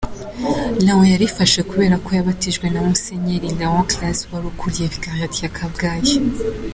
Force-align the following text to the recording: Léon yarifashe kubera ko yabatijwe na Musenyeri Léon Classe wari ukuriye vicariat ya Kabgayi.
Léon 0.85 1.03
yarifashe 1.13 1.59
kubera 1.69 1.95
ko 2.05 2.09
yabatijwe 2.17 2.65
na 2.69 2.79
Musenyeri 2.87 3.49
Léon 3.59 3.81
Classe 3.91 4.25
wari 4.31 4.45
ukuriye 4.51 4.87
vicariat 4.93 5.33
ya 5.43 5.53
Kabgayi. 5.57 6.13